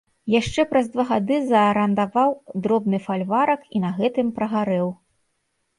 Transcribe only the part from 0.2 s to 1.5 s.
Яшчэ праз два гады